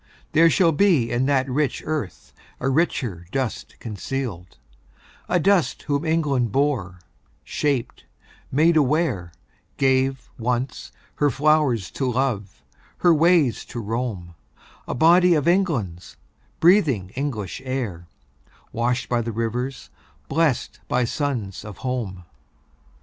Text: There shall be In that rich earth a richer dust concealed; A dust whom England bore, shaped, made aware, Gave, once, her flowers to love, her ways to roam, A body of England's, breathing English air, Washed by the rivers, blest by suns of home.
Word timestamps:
There 0.31 0.49
shall 0.49 0.71
be 0.71 1.11
In 1.11 1.27
that 1.27 1.47
rich 1.47 1.83
earth 1.85 2.33
a 2.59 2.69
richer 2.69 3.27
dust 3.31 3.75
concealed; 3.79 4.57
A 5.29 5.39
dust 5.39 5.83
whom 5.83 6.05
England 6.05 6.51
bore, 6.51 7.01
shaped, 7.43 8.05
made 8.51 8.75
aware, 8.75 9.31
Gave, 9.77 10.27
once, 10.39 10.91
her 11.17 11.29
flowers 11.29 11.91
to 11.91 12.11
love, 12.11 12.63
her 12.97 13.13
ways 13.13 13.63
to 13.65 13.79
roam, 13.79 14.33
A 14.87 14.95
body 14.95 15.35
of 15.35 15.47
England's, 15.47 16.17
breathing 16.59 17.11
English 17.11 17.61
air, 17.63 18.07
Washed 18.71 19.07
by 19.07 19.21
the 19.21 19.31
rivers, 19.31 19.91
blest 20.27 20.79
by 20.87 21.05
suns 21.05 21.63
of 21.63 21.77
home. 21.85 22.23